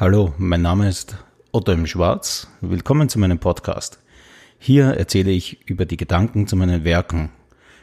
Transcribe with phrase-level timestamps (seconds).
[0.00, 1.16] Hallo, mein Name ist
[1.50, 2.46] Otto im Schwarz.
[2.60, 3.98] Willkommen zu meinem Podcast.
[4.56, 7.30] Hier erzähle ich über die Gedanken zu meinen Werken,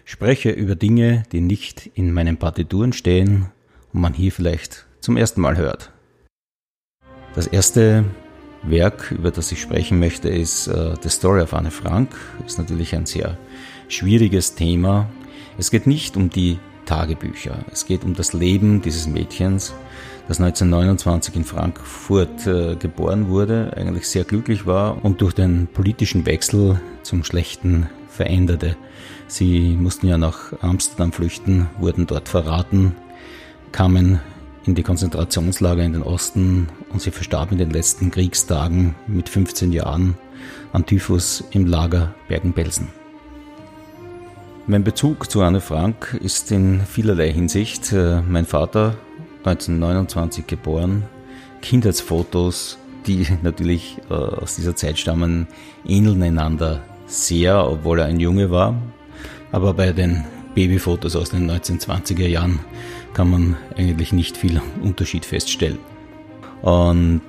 [0.05, 3.51] spreche über Dinge, die nicht in meinen Partituren stehen
[3.91, 5.91] und man hier vielleicht zum ersten Mal hört.
[7.33, 8.05] Das erste
[8.63, 12.15] Werk, über das ich sprechen möchte, ist uh, The Story of Anne Frank.
[12.45, 13.37] Ist natürlich ein sehr
[13.89, 15.09] schwieriges Thema.
[15.57, 17.65] Es geht nicht um die Tagebücher.
[17.73, 19.73] Es geht um das Leben dieses Mädchens,
[20.27, 26.25] das 1929 in Frankfurt äh, geboren wurde, eigentlich sehr glücklich war und durch den politischen
[26.25, 28.75] Wechsel zum Schlechten veränderte.
[29.27, 32.95] Sie mussten ja nach Amsterdam flüchten, wurden dort verraten,
[33.71, 34.19] kamen
[34.65, 39.71] in die Konzentrationslager in den Osten und sie verstarb in den letzten Kriegstagen mit 15
[39.71, 40.15] Jahren
[40.73, 42.87] an Typhus im Lager Bergen-Belsen.
[44.67, 47.93] Mein Bezug zu Anne Frank ist in vielerlei Hinsicht.
[47.93, 48.95] Äh, mein Vater,
[49.45, 51.03] 1929 geboren,
[51.61, 55.47] Kindheitsfotos, die natürlich äh, aus dieser Zeit stammen,
[55.85, 58.75] ähneln einander sehr, obwohl er ein Junge war.
[59.51, 62.59] Aber bei den Babyfotos aus den 1920er Jahren
[63.13, 65.79] kann man eigentlich nicht viel Unterschied feststellen.
[66.61, 67.21] Und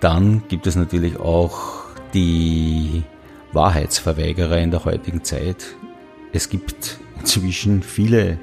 [0.00, 3.02] dann gibt es natürlich auch die
[3.52, 5.76] Wahrheitsverweigerer in der heutigen Zeit,
[6.32, 8.38] es gibt inzwischen viele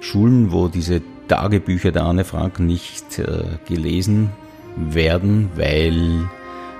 [0.00, 4.30] Schulen, wo diese Tagebücher der Anne Frank nicht äh, gelesen
[4.76, 6.28] werden, weil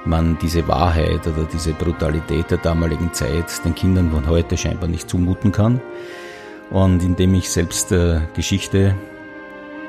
[0.05, 5.09] man diese Wahrheit oder diese Brutalität der damaligen Zeit den Kindern von heute scheinbar nicht
[5.09, 5.81] zumuten kann.
[6.71, 8.95] Und indem ich selbst äh, Geschichte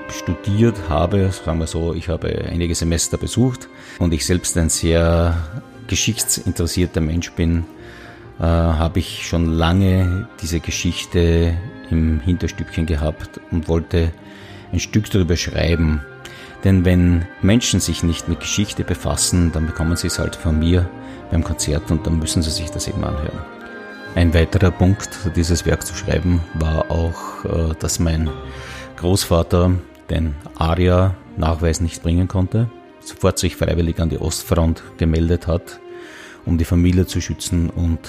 [0.09, 5.37] studiert habe, sagen wir so, ich habe einige Semester besucht und ich selbst ein sehr
[5.87, 7.63] geschichtsinteressierter Mensch bin,
[8.39, 11.55] äh, habe ich schon lange diese Geschichte
[11.89, 14.11] im Hinterstückchen gehabt und wollte
[14.73, 16.01] ein Stück darüber schreiben.
[16.63, 20.89] Denn wenn Menschen sich nicht mit Geschichte befassen, dann bekommen sie es halt von mir
[21.31, 23.39] beim Konzert und dann müssen sie sich das eben anhören.
[24.15, 28.29] Ein weiterer Punkt, dieses Werk zu schreiben, war auch, äh, dass mein
[28.97, 29.71] Großvater
[30.09, 35.79] den ARIA-Nachweis nicht bringen konnte, sofort sich freiwillig an die Ostfront gemeldet hat,
[36.45, 37.99] um die Familie zu schützen und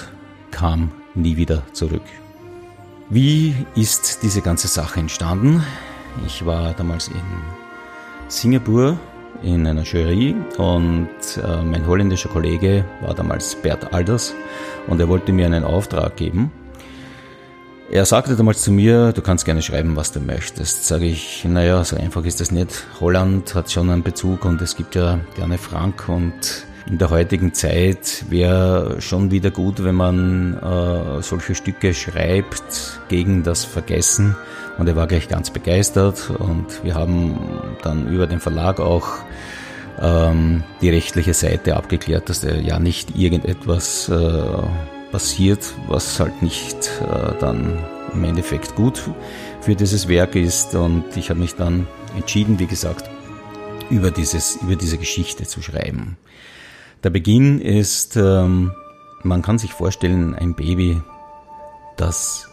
[0.51, 2.03] kam nie wieder zurück.
[3.09, 5.63] Wie ist diese ganze Sache entstanden?
[6.25, 7.21] Ich war damals in
[8.27, 8.97] Singapur
[9.43, 14.33] in einer Jury und äh, mein holländischer Kollege war damals Bert Alders
[14.87, 16.51] und er wollte mir einen Auftrag geben.
[17.91, 20.87] Er sagte damals zu mir, du kannst gerne schreiben, was du möchtest.
[20.87, 22.87] Sage ich, naja, so einfach ist das nicht.
[22.99, 27.53] Holland hat schon einen Bezug und es gibt ja gerne Frank und in der heutigen
[27.53, 34.35] Zeit wäre schon wieder gut, wenn man äh, solche Stücke schreibt gegen das Vergessen.
[34.77, 37.37] Und er war gleich ganz begeistert und wir haben
[37.81, 39.07] dann über den Verlag auch
[40.01, 44.43] ähm, die rechtliche Seite abgeklärt, dass er ja nicht irgendetwas äh,
[45.11, 47.79] passiert, was halt nicht äh, dann
[48.13, 49.01] im Endeffekt gut
[49.61, 50.75] für dieses Werk ist.
[50.75, 51.87] Und ich habe mich dann
[52.17, 53.09] entschieden, wie gesagt,
[53.89, 56.17] über, dieses, über diese Geschichte zu schreiben.
[57.03, 58.73] Der Beginn ist, ähm,
[59.23, 61.01] man kann sich vorstellen, ein Baby,
[61.97, 62.49] das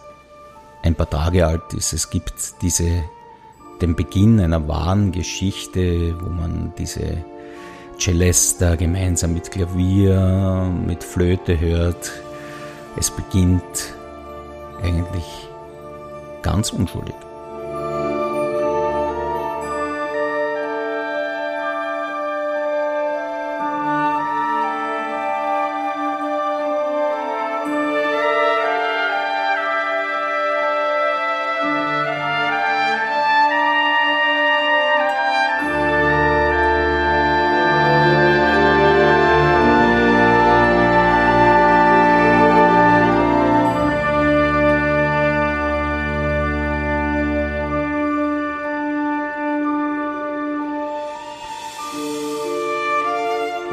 [0.83, 1.93] ein paar Tage alt ist.
[1.93, 3.05] Es gibt diese,
[3.81, 7.25] den Beginn einer wahren Geschichte, wo man diese
[7.99, 12.13] Celesta gemeinsam mit Klavier, mit Flöte hört.
[12.97, 13.95] Es beginnt
[14.83, 15.49] eigentlich
[16.43, 17.15] ganz unschuldig.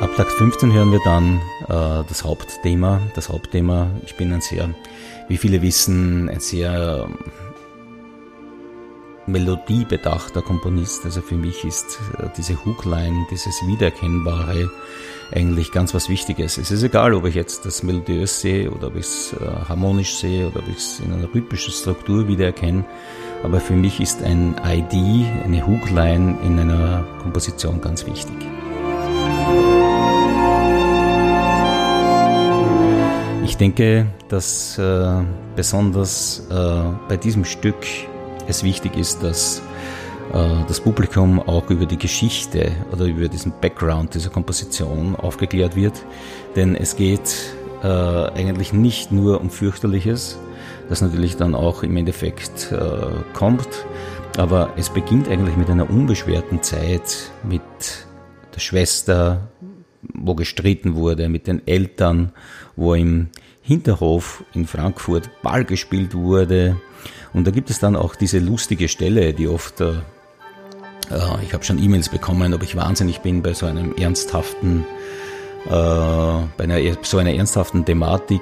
[0.10, 3.00] Ab Takt 15 hören wir dann äh, das Hauptthema.
[3.14, 4.70] Das Hauptthema, ich bin ein sehr,
[5.28, 7.18] wie viele wissen, ein sehr ähm,
[9.28, 11.06] melodiebedachter Komponist.
[11.06, 14.72] Also für mich ist äh, diese Hookline, dieses Wiedererkennbare
[15.32, 16.58] eigentlich ganz was Wichtiges.
[16.58, 20.16] Es ist egal, ob ich jetzt das melodiös sehe oder ob ich es äh, harmonisch
[20.16, 22.84] sehe oder ob ich es in einer rhythmischen Struktur wiedererkenne.
[23.44, 28.36] Aber für mich ist ein ID, eine Hookline in einer Komposition ganz wichtig.
[33.60, 35.24] Denke, dass äh,
[35.56, 37.86] besonders äh, bei diesem Stück
[38.48, 39.62] es wichtig ist, dass
[40.34, 46.06] äh, das Publikum auch über die Geschichte oder über diesen Background dieser Komposition aufgeklärt wird.
[46.56, 47.54] Denn es geht
[47.84, 50.40] äh, eigentlich nicht nur um fürchterliches,
[50.88, 52.78] das natürlich dann auch im Endeffekt äh,
[53.34, 53.68] kommt,
[54.38, 57.62] aber es beginnt eigentlich mit einer unbeschwerten Zeit, mit
[58.56, 59.50] der Schwester,
[60.22, 62.32] wo gestritten wurde, mit den Eltern,
[62.76, 63.28] wo im
[63.62, 66.78] Hinterhof in Frankfurt Ball gespielt wurde.
[67.34, 69.92] Und da gibt es dann auch diese lustige Stelle, die oft, äh,
[71.12, 74.86] äh ich habe schon E-Mails bekommen, ob ich wahnsinnig bin bei so einem ernsthaften
[75.66, 78.42] äh, bei einer, so einer ernsthaften Thematik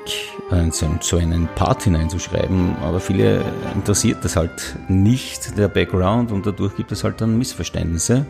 [0.51, 0.69] äh,
[1.01, 3.43] so einen Part hineinzuschreiben, aber viele
[3.73, 8.25] interessiert das halt nicht, der Background, und dadurch gibt es halt dann Missverständnisse.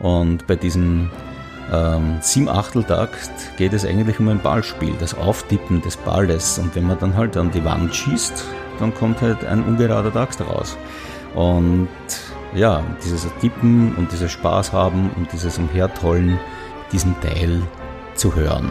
[0.00, 1.10] Und bei diesem
[1.72, 6.58] ähm, Sieben-Achtel-Takt geht es eigentlich um ein Ballspiel, das Auftippen des Balles.
[6.58, 8.44] Und wenn man dann halt an die Wand schießt,
[8.78, 10.76] dann kommt halt ein ungerader Takt raus.
[11.34, 11.88] Und
[12.54, 16.38] ja, dieses Tippen und dieses Spaß haben und dieses Umhertollen,
[16.92, 17.62] diesen Teil
[18.14, 18.68] zu hören.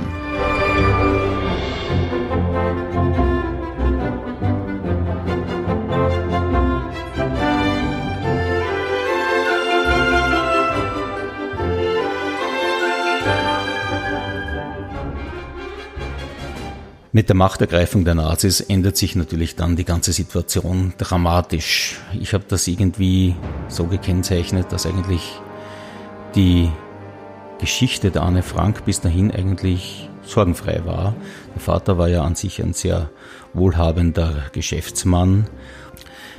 [17.15, 21.99] Mit der Machtergreifung der Nazis ändert sich natürlich dann die ganze Situation dramatisch.
[22.19, 23.35] Ich habe das irgendwie
[23.67, 25.39] so gekennzeichnet, dass eigentlich
[26.33, 26.71] die
[27.59, 31.13] Geschichte der Anne Frank bis dahin eigentlich sorgenfrei war.
[31.53, 33.11] Der Vater war ja an sich ein sehr
[33.53, 35.45] wohlhabender Geschäftsmann.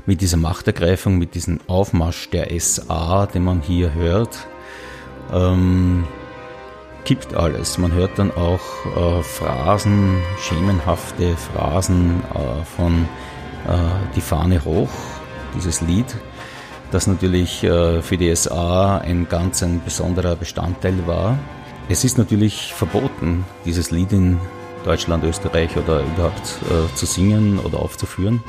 [0.07, 4.49] Mit dieser Machtergreifung, mit diesem Aufmarsch der SA, den man hier hört,
[5.33, 6.05] ähm,
[7.05, 7.79] kippt alles.
[7.79, 8.61] Man hört dann auch
[8.97, 13.09] äh, Phrasen, schemenhafte Phrasen äh, von
[13.67, 14.91] äh, Die Fahne hoch,
[15.55, 16.07] dieses Lied
[16.95, 21.37] das natürlich äh, für die SA ein ganz ein besonderer Bestandteil war.
[21.89, 24.39] Es ist natürlich verboten, dieses Lied in
[24.85, 28.43] Deutschland, Österreich oder überhaupt äh, zu singen oder aufzuführen.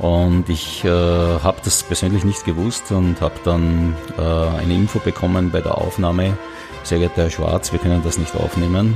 [0.00, 4.22] Und ich äh, habe das persönlich nicht gewusst und habe dann äh,
[4.58, 6.36] eine Info bekommen bei der Aufnahme.
[6.86, 8.94] Sehr geehrter Herr Schwarz, wir können das nicht aufnehmen.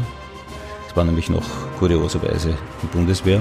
[0.88, 1.42] Es war nämlich noch
[1.81, 3.40] kurioserweise die Bundeswehr.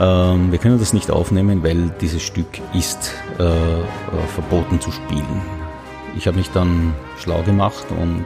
[0.00, 3.82] Ähm, wir können das nicht aufnehmen, weil dieses Stück ist äh, äh,
[4.34, 5.42] verboten zu spielen.
[6.16, 8.24] Ich habe mich dann schlau gemacht und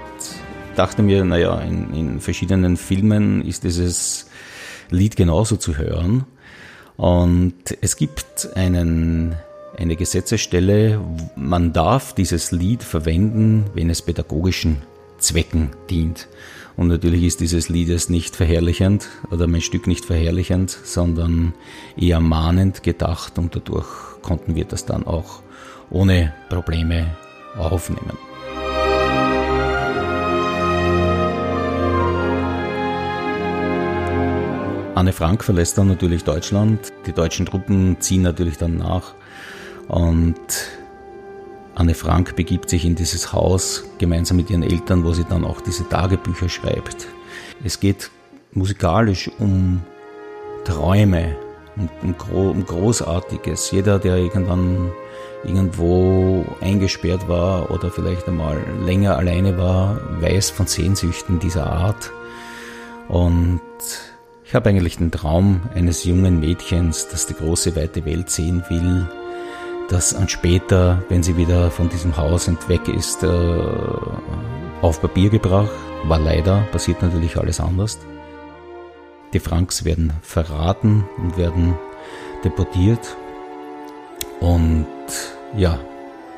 [0.76, 4.28] dachte mir, naja, in, in verschiedenen Filmen ist dieses
[4.90, 6.24] Lied genauso zu hören.
[6.96, 9.34] Und es gibt einen,
[9.76, 11.00] eine Gesetzesstelle,
[11.34, 14.82] man darf dieses Lied verwenden, wenn es pädagogischen
[15.26, 16.28] Zwecken dient.
[16.76, 21.54] Und natürlich ist dieses Liedes nicht verherrlichend oder mein Stück nicht verherrlichend, sondern
[21.96, 23.86] eher mahnend gedacht und dadurch
[24.22, 25.42] konnten wir das dann auch
[25.90, 27.16] ohne Probleme
[27.56, 28.18] aufnehmen.
[34.94, 36.92] Anne Frank verlässt dann natürlich Deutschland.
[37.06, 39.14] Die deutschen Truppen ziehen natürlich dann nach.
[39.88, 40.36] Und
[41.76, 45.60] Anne Frank begibt sich in dieses Haus gemeinsam mit ihren Eltern, wo sie dann auch
[45.60, 47.06] diese Tagebücher schreibt.
[47.64, 48.10] Es geht
[48.52, 49.82] musikalisch um
[50.64, 51.36] Träume,
[51.76, 53.70] um, um, um Großartiges.
[53.72, 54.90] Jeder, der irgendwann
[55.44, 62.10] irgendwo eingesperrt war oder vielleicht einmal länger alleine war, weiß von Sehnsüchten dieser Art.
[63.08, 63.60] Und
[64.46, 69.06] ich habe eigentlich den Traum eines jungen Mädchens, das die große weite Welt sehen will,
[69.88, 73.28] das an später, wenn sie wieder von diesem Haus weg ist, äh,
[74.82, 75.70] auf Papier gebracht.
[76.04, 77.98] War leider, passiert natürlich alles anders.
[79.32, 81.74] Die Franks werden verraten und werden
[82.44, 83.16] deportiert.
[84.40, 84.86] Und
[85.56, 85.78] ja,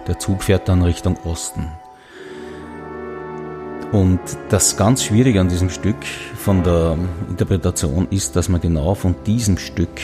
[0.07, 1.69] der Zug fährt dann Richtung Osten.
[3.93, 5.97] Und das ganz Schwierige an diesem Stück
[6.37, 6.99] von der
[7.31, 10.01] Interpretation ist, dass man genau von diesem Stück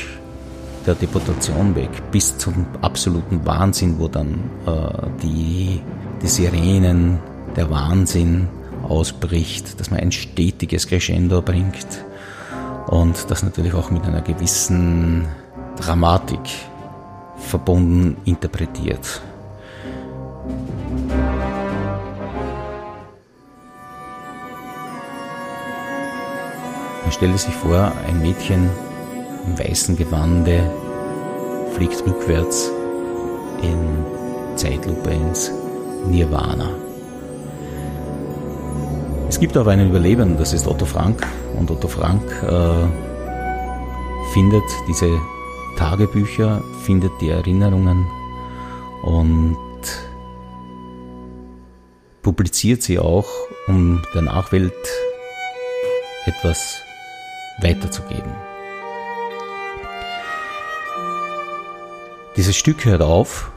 [0.87, 5.81] der Deportation weg, bis zum absoluten Wahnsinn, wo dann äh, die,
[6.23, 7.19] die Sirenen,
[7.57, 8.49] der Wahnsinn
[8.89, 12.05] ausbricht, dass man ein stetiges Crescendo bringt
[12.87, 15.27] und das natürlich auch mit einer gewissen
[15.77, 16.41] Dramatik
[17.39, 19.23] verbunden interpretiert.
[27.03, 28.69] Man stelle sich vor, ein Mädchen
[29.47, 30.71] im weißen Gewande
[31.75, 32.71] fliegt rückwärts
[33.63, 35.51] in Zeitlupe ins
[36.07, 36.71] Nirvana.
[39.29, 41.27] Es gibt aber einen Überlebenden, das ist Otto Frank.
[41.59, 42.87] Und Otto Frank äh,
[44.33, 45.09] findet diese
[45.77, 48.07] Tagebücher, findet die Erinnerungen
[49.03, 49.57] und
[52.23, 53.27] publiziert sie auch,
[53.67, 54.73] um der Nachwelt
[56.27, 56.77] etwas
[57.61, 58.33] weiterzugeben.
[62.37, 63.53] Dieses Stück hört auf,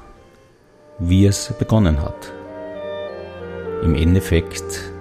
[0.99, 2.31] wie es begonnen hat.
[3.83, 4.91] Im Endeffekt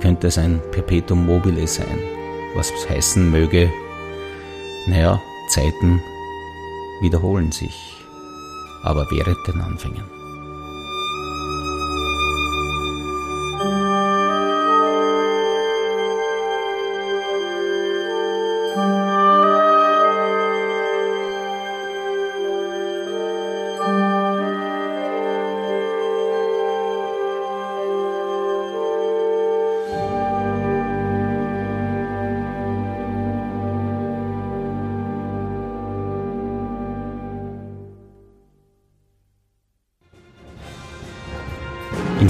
[0.00, 1.98] könnte es ein Perpetuum mobile sein,
[2.54, 3.70] was heißen möge,
[4.86, 5.18] naja,
[5.48, 6.02] Zeiten
[7.00, 7.74] wiederholen sich,
[8.82, 10.21] aber während den Anfängen.